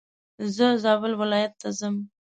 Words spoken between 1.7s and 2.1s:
ځم.